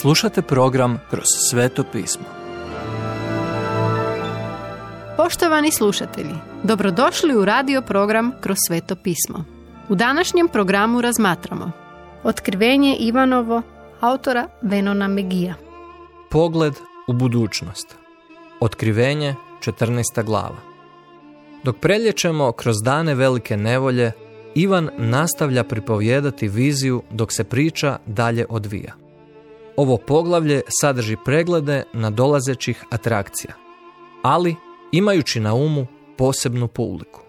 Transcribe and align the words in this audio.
Slušate 0.00 0.42
program 0.42 0.98
Kroz 1.10 1.24
sveto 1.50 1.84
pismo. 1.92 2.24
Poštovani 5.16 5.72
slušatelji, 5.72 6.34
dobrodošli 6.62 7.36
u 7.36 7.44
radio 7.44 7.82
program 7.82 8.32
Kroz 8.40 8.56
sveto 8.66 8.96
pismo. 8.96 9.44
U 9.88 9.94
današnjem 9.94 10.48
programu 10.48 11.00
razmatramo 11.00 11.70
Otkrivenje 12.22 12.96
Ivanovo 12.96 13.62
autora 14.00 14.48
Venona 14.62 15.08
Megija. 15.08 15.54
Pogled 16.30 16.74
u 17.08 17.12
budućnost. 17.12 17.96
Otkrivenje 18.60 19.34
14. 19.60 20.24
glava. 20.24 20.58
Dok 21.64 21.76
prelječemo 21.76 22.52
kroz 22.52 22.76
dane 22.82 23.14
velike 23.14 23.56
nevolje, 23.56 24.12
Ivan 24.54 24.90
nastavlja 24.98 25.64
pripovjedati 25.64 26.48
viziju 26.48 27.02
dok 27.10 27.32
se 27.32 27.44
priča 27.44 27.98
dalje 28.06 28.46
odvija. 28.48 29.05
Ovo 29.76 29.96
poglavlje 29.96 30.60
sadrži 30.80 31.16
preglede 31.24 31.82
na 31.92 32.10
dolazećih 32.10 32.84
atrakcija, 32.90 33.54
ali 34.22 34.56
imajući 34.92 35.40
na 35.40 35.54
umu 35.54 35.86
posebnu 36.18 36.68
publiku. 36.68 37.20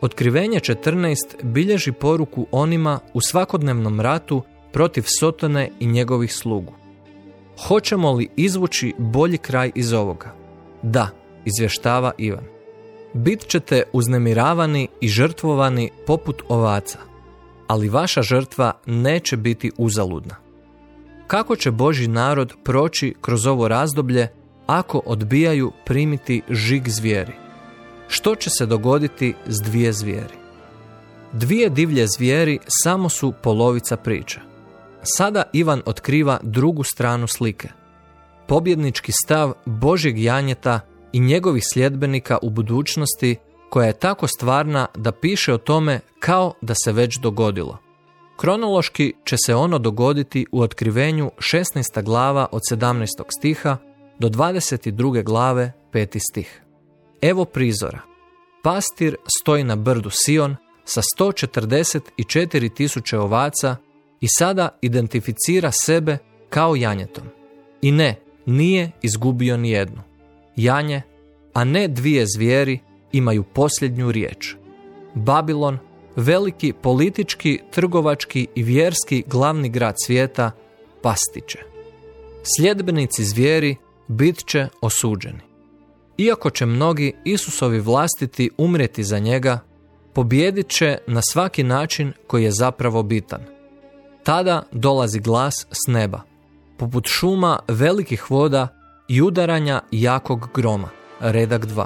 Otkrivenje 0.00 0.60
14 0.60 1.14
bilježi 1.42 1.92
poruku 1.92 2.46
onima 2.50 3.00
u 3.14 3.20
svakodnevnom 3.20 4.00
ratu 4.00 4.42
protiv 4.72 5.04
Sotone 5.20 5.70
i 5.80 5.86
njegovih 5.86 6.34
slugu. 6.34 6.72
Hoćemo 7.66 8.12
li 8.12 8.28
izvući 8.36 8.94
bolji 8.98 9.38
kraj 9.38 9.70
iz 9.74 9.92
ovoga? 9.92 10.34
Da, 10.82 11.08
izvještava 11.44 12.12
Ivan. 12.18 12.44
Bit 13.14 13.46
ćete 13.48 13.82
uznemiravani 13.92 14.88
i 15.00 15.08
žrtvovani 15.08 15.90
poput 16.06 16.42
ovaca, 16.48 16.98
ali 17.66 17.88
vaša 17.88 18.22
žrtva 18.22 18.72
neće 18.86 19.36
biti 19.36 19.70
uzaludna. 19.78 20.47
Kako 21.28 21.56
će 21.56 21.70
Boži 21.70 22.08
narod 22.08 22.52
proći 22.64 23.14
kroz 23.20 23.46
ovo 23.46 23.68
razdoblje 23.68 24.28
ako 24.66 25.02
odbijaju 25.06 25.72
primiti 25.84 26.42
žig 26.50 26.88
zvijeri? 26.88 27.32
Što 28.08 28.34
će 28.34 28.50
se 28.50 28.66
dogoditi 28.66 29.34
s 29.46 29.60
dvije 29.60 29.92
zvijeri? 29.92 30.34
Dvije 31.32 31.70
divlje 31.70 32.06
zvijeri 32.06 32.58
samo 32.66 33.08
su 33.08 33.32
polovica 33.42 33.96
priče. 33.96 34.40
Sada 35.02 35.42
Ivan 35.52 35.82
otkriva 35.86 36.40
drugu 36.42 36.82
stranu 36.82 37.26
slike. 37.26 37.68
Pobjednički 38.46 39.12
stav 39.24 39.52
Božjeg 39.64 40.18
janjeta 40.18 40.80
i 41.12 41.20
njegovih 41.20 41.62
sljedbenika 41.72 42.38
u 42.42 42.50
budućnosti 42.50 43.36
koja 43.70 43.86
je 43.86 43.98
tako 43.98 44.26
stvarna 44.26 44.86
da 44.96 45.12
piše 45.12 45.54
o 45.54 45.58
tome 45.58 46.00
kao 46.18 46.52
da 46.60 46.74
se 46.84 46.92
već 46.92 47.18
dogodilo. 47.18 47.87
Kronološki 48.40 49.14
će 49.24 49.36
se 49.46 49.54
ono 49.54 49.78
dogoditi 49.78 50.46
u 50.52 50.60
otkrivenju 50.60 51.30
16. 51.38 52.02
glava 52.02 52.46
od 52.52 52.62
17. 52.72 53.06
stiha 53.38 53.76
do 54.18 54.28
22. 54.28 55.24
glave 55.24 55.72
5. 55.92 56.18
stih. 56.30 56.62
Evo 57.22 57.44
prizora. 57.44 58.00
Pastir 58.62 59.16
stoji 59.40 59.64
na 59.64 59.76
brdu 59.76 60.10
Sion 60.12 60.56
sa 60.84 61.02
144 61.18 62.74
tisuće 62.74 63.18
ovaca 63.18 63.76
i 64.20 64.26
sada 64.38 64.68
identificira 64.82 65.70
sebe 65.72 66.18
kao 66.48 66.76
janjetom. 66.76 67.24
I 67.82 67.92
ne, 67.92 68.20
nije 68.46 68.90
izgubio 69.02 69.56
ni 69.56 69.70
jednu. 69.70 70.02
Janje, 70.56 71.02
a 71.52 71.64
ne 71.64 71.88
dvije 71.88 72.26
zvijeri, 72.36 72.78
imaju 73.12 73.42
posljednju 73.42 74.12
riječ. 74.12 74.54
Babilon, 75.14 75.78
veliki 76.18 76.72
politički, 76.72 77.60
trgovački 77.70 78.46
i 78.54 78.62
vjerski 78.62 79.24
glavni 79.26 79.68
grad 79.68 79.94
svijeta, 80.06 80.50
pastiće. 81.02 81.58
Sljedbenici 82.56 83.24
zvijeri 83.24 83.76
bit 84.08 84.46
će 84.46 84.68
osuđeni. 84.80 85.40
Iako 86.18 86.50
će 86.50 86.66
mnogi 86.66 87.12
Isusovi 87.24 87.80
vlastiti 87.80 88.50
umrijeti 88.58 89.04
za 89.04 89.18
njega, 89.18 89.60
pobjedit 90.12 90.68
će 90.68 90.98
na 91.06 91.20
svaki 91.32 91.62
način 91.62 92.12
koji 92.26 92.44
je 92.44 92.52
zapravo 92.52 93.02
bitan– 93.02 93.44
tada 94.28 94.62
dolazi 94.72 95.20
glas 95.20 95.66
s 95.70 95.86
neba, 95.86 96.20
poput 96.76 97.06
šuma 97.06 97.58
velikih 97.68 98.30
voda 98.30 98.68
i 99.08 99.22
udaranja 99.22 99.80
jakog 99.90 100.48
groma, 100.54 100.88
redak 101.20 101.66
2. 101.66 101.84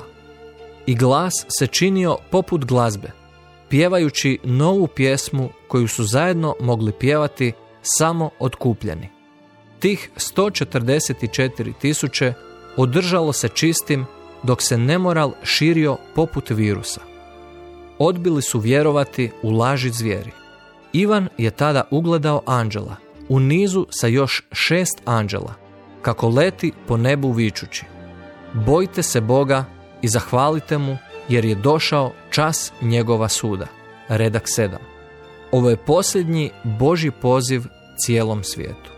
I 0.87 0.95
glas 0.95 1.33
se 1.59 1.67
činio 1.67 2.17
poput 2.31 2.65
glazbe, 2.65 3.11
pjevajući 3.72 4.38
novu 4.44 4.87
pjesmu 4.87 5.49
koju 5.69 5.88
su 5.88 6.05
zajedno 6.05 6.55
mogli 6.60 6.93
pjevati 6.93 7.53
samo 7.83 8.31
odkupljeni. 8.38 9.09
Tih 9.78 10.10
144 10.16 11.72
tisuće 11.81 12.34
održalo 12.77 13.32
se 13.32 13.49
čistim 13.49 14.06
dok 14.43 14.62
se 14.62 14.78
nemoral 14.78 15.32
širio 15.43 15.97
poput 16.15 16.50
virusa. 16.50 17.00
Odbili 17.99 18.43
su 18.43 18.59
vjerovati 18.59 19.31
u 19.43 19.50
laži 19.50 19.91
zvijeri. 19.91 20.31
Ivan 20.93 21.28
je 21.38 21.50
tada 21.50 21.88
ugledao 21.91 22.43
anđela, 22.47 22.97
u 23.28 23.41
nizu 23.41 23.87
sa 23.91 24.06
još 24.06 24.43
šest 24.53 25.03
anđela, 25.05 25.55
kako 26.03 26.28
leti 26.28 26.72
po 26.87 26.97
nebu 26.97 27.32
vičući. 27.32 27.84
Bojte 28.53 29.03
se 29.03 29.21
Boga 29.21 29.65
i 30.03 30.09
zahvalite 30.09 30.78
mu, 30.78 30.97
jer 31.28 31.44
je 31.44 31.55
došao 31.55 32.12
čas 32.32 32.72
njegova 32.82 33.28
suda. 33.28 33.66
Redak 34.09 34.47
7. 34.59 34.76
Ovo 35.53 35.70
je 35.70 35.76
posljednji 35.76 36.50
Boži 36.65 37.10
poziv 37.10 37.62
cijelom 38.04 38.44
svijetu. 38.44 38.91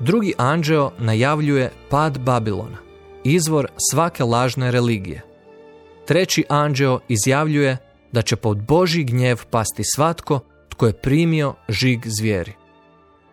Drugi 0.00 0.32
anđeo 0.38 0.90
najavljuje 0.98 1.70
pad 1.90 2.18
Babilona, 2.18 2.78
izvor 3.24 3.68
svake 3.90 4.24
lažne 4.24 4.70
religije. 4.70 5.22
Treći 6.06 6.44
anđeo 6.48 7.00
izjavljuje 7.08 7.76
da 8.12 8.22
će 8.22 8.36
pod 8.36 8.62
Boži 8.62 9.04
gnjev 9.04 9.38
pasti 9.50 9.82
svatko 9.94 10.40
tko 10.68 10.86
je 10.86 10.92
primio 10.92 11.54
žig 11.68 12.06
zvijeri. 12.06 12.52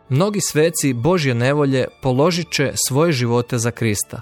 Mnogi 0.09 0.39
sveci 0.41 0.93
Božje 0.93 1.35
nevolje 1.35 1.87
položit 2.01 2.51
će 2.51 2.71
svoje 2.87 3.11
živote 3.11 3.57
za 3.57 3.71
Krista, 3.71 4.21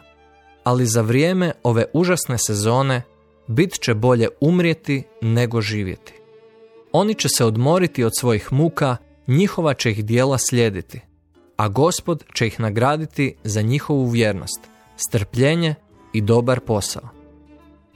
ali 0.64 0.86
za 0.86 1.02
vrijeme 1.02 1.52
ove 1.64 1.86
užasne 1.94 2.38
sezone 2.38 3.02
bit 3.50 3.80
će 3.82 3.94
bolje 3.94 4.28
umrijeti 4.42 5.04
nego 5.22 5.62
živjeti. 5.62 6.14
Oni 6.92 7.14
će 7.14 7.30
se 7.30 7.46
odmoriti 7.46 8.04
od 8.04 8.12
svojih 8.20 8.54
muka, 8.54 8.98
njihova 9.28 9.74
će 9.74 9.92
ih 9.92 10.06
dijela 10.06 10.38
slijediti, 10.38 11.02
a 11.58 11.68
gospod 11.68 12.24
će 12.34 12.48
ih 12.48 12.60
nagraditi 12.60 13.36
za 13.44 13.62
njihovu 13.62 14.06
vjernost, 14.06 14.60
strpljenje 14.96 15.76
i 16.14 16.22
dobar 16.22 16.60
posao. 16.60 17.10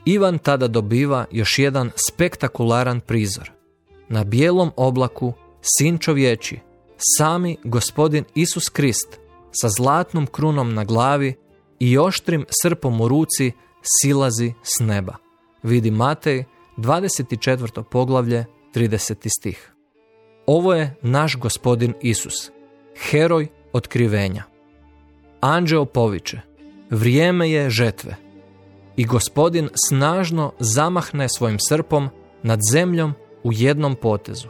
Ivan 0.04 0.38
tada 0.38 0.68
dobiva 0.68 1.24
još 1.30 1.58
jedan 1.58 1.90
spektakularan 2.08 3.00
prizor– 3.00 3.50
na 4.08 4.24
bijelom 4.24 4.70
oblaku 4.76 5.32
sin 5.60 5.98
čovječi, 5.98 6.58
sami 7.18 7.56
gospodin 7.64 8.24
Isus 8.34 8.68
Krist, 8.68 9.18
sa 9.50 9.68
zlatnom 9.68 10.26
krunom 10.26 10.74
na 10.74 10.84
glavi 10.84 11.34
i 11.78 11.98
oštrim 11.98 12.46
srpom 12.62 13.00
u 13.00 13.08
ruci 13.08 13.52
silazi 13.82 14.52
s 14.62 14.80
neba. 14.80 15.23
Vidi 15.64 15.90
Matej, 15.90 16.44
24. 16.76 17.82
poglavlje, 17.82 18.44
30. 18.74 19.28
stih. 19.38 19.72
Ovo 20.46 20.74
je 20.74 20.96
naš 21.02 21.36
gospodin 21.36 21.94
Isus, 22.00 22.50
heroj 23.10 23.48
otkrivenja. 23.72 24.42
Anđeo 25.40 25.84
poviče, 25.84 26.40
vrijeme 26.90 27.50
je 27.50 27.70
žetve. 27.70 28.16
I 28.96 29.04
gospodin 29.04 29.68
snažno 29.88 30.52
zamahne 30.58 31.28
svojim 31.28 31.58
srpom 31.68 32.08
nad 32.42 32.58
zemljom 32.72 33.14
u 33.42 33.52
jednom 33.52 33.94
potezu. 33.94 34.48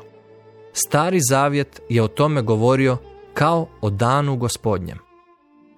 Stari 0.72 1.20
zavjet 1.30 1.80
je 1.88 2.02
o 2.02 2.08
tome 2.08 2.42
govorio 2.42 2.96
kao 3.34 3.68
o 3.80 3.90
danu 3.90 4.36
gospodnjem. 4.36 4.98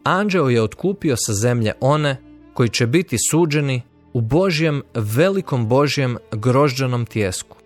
Anđeo 0.04 0.48
je 0.48 0.62
otkupio 0.62 1.16
sa 1.16 1.32
zemlje 1.32 1.72
one 1.80 2.16
koji 2.54 2.68
će 2.68 2.86
biti 2.86 3.16
suđeni 3.30 3.82
u 4.16 4.20
Božjem, 4.20 4.82
velikom 4.94 5.68
Božjem 5.68 6.16
grožđanom 6.32 7.06
tjesku. 7.06 7.56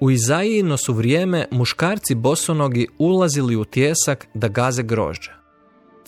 U 0.00 0.10
Izajino 0.10 0.76
su 0.76 0.92
vrijeme 0.92 1.46
muškarci 1.50 2.14
bosonogi 2.14 2.88
ulazili 2.98 3.56
u 3.56 3.64
tjesak 3.64 4.26
da 4.34 4.48
gaze 4.48 4.82
grožđa. 4.82 5.32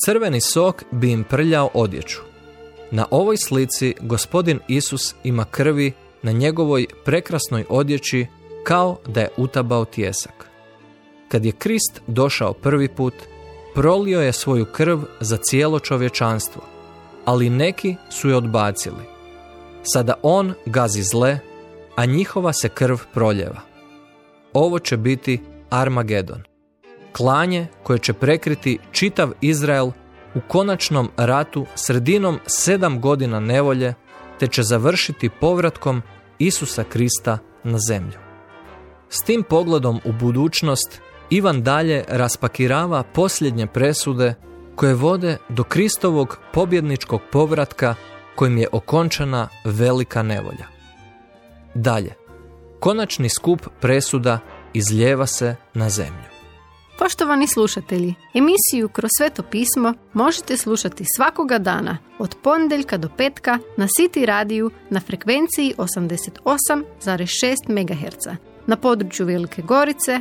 Crveni 0.04 0.40
sok 0.40 0.84
bi 0.90 1.10
im 1.10 1.24
prljao 1.24 1.70
odjeću. 1.74 2.18
Na 2.90 3.06
ovoj 3.10 3.36
slici 3.36 3.94
gospodin 4.00 4.58
Isus 4.68 5.14
ima 5.24 5.44
krvi 5.44 5.92
na 6.22 6.32
njegovoj 6.32 6.86
prekrasnoj 7.04 7.64
odjeći 7.68 8.26
kao 8.64 8.98
da 9.06 9.20
je 9.20 9.30
utabao 9.36 9.84
tjesak. 9.84 10.46
Kad 11.28 11.44
je 11.44 11.52
Krist 11.52 12.02
došao 12.06 12.52
prvi 12.52 12.88
put, 12.88 13.14
prolio 13.74 14.20
je 14.20 14.32
svoju 14.32 14.64
krv 14.64 14.98
za 15.20 15.36
cijelo 15.36 15.78
čovječanstvo, 15.78 16.62
ali 17.24 17.50
neki 17.50 17.96
su 18.10 18.28
je 18.28 18.36
odbacili. 18.36 19.11
Sada 19.82 20.14
on 20.22 20.54
gazi 20.66 21.02
zle, 21.02 21.38
a 21.96 22.04
njihova 22.04 22.52
se 22.52 22.68
krv 22.68 22.96
proljeva. 23.14 23.60
Ovo 24.52 24.78
će 24.78 24.96
biti 24.96 25.40
Armagedon. 25.70 26.42
klanje 27.12 27.66
koje 27.82 27.98
će 27.98 28.12
prekriti 28.12 28.78
čitav 28.92 29.30
Izrael 29.40 29.90
u 30.34 30.40
konačnom 30.48 31.10
ratu 31.16 31.66
sredinom 31.74 32.38
sedam 32.46 33.00
godina 33.00 33.40
nevolje, 33.40 33.94
te 34.38 34.46
će 34.46 34.62
završiti 34.62 35.30
povratkom 35.40 36.02
Isusa 36.38 36.84
Krista 36.84 37.38
na 37.64 37.78
zemlju. 37.88 38.18
S 39.08 39.24
tim 39.24 39.42
pogledom 39.42 40.00
u 40.04 40.12
budućnost 40.12 41.00
Ivan 41.30 41.62
dalje 41.62 42.04
raspakirava 42.08 43.02
posljednje 43.02 43.66
presude 43.66 44.34
koje 44.74 44.94
vode 44.94 45.36
do 45.48 45.64
Kristovog 45.64 46.38
pobjedničkog 46.52 47.20
povratka 47.32 47.94
kojim 48.34 48.58
je 48.58 48.68
okončana 48.72 49.48
velika 49.64 50.22
nevolja. 50.22 50.66
Dalje, 51.74 52.14
konačni 52.80 53.28
skup 53.28 53.60
presuda 53.80 54.38
izljeva 54.72 55.26
se 55.26 55.56
na 55.74 55.90
zemlju. 55.90 56.32
Poštovani 56.98 57.46
slušatelji, 57.46 58.14
emisiju 58.34 58.88
Kroz 58.88 59.10
sveto 59.18 59.42
pismo 59.42 59.94
možete 60.12 60.56
slušati 60.56 61.04
svakoga 61.16 61.58
dana 61.58 61.98
od 62.18 62.36
ponedjeljka 62.42 62.96
do 62.96 63.08
petka 63.16 63.58
na 63.76 63.86
City 63.86 64.24
radiju 64.24 64.70
na 64.90 65.00
frekvenciji 65.00 65.74
88,6 65.76 67.56
MHz 67.68 68.36
na 68.66 68.76
području 68.76 69.26
Velike 69.26 69.62
Gorice, 69.62 70.20